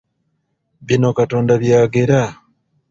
[0.87, 2.21] Bino Katonda by'agera!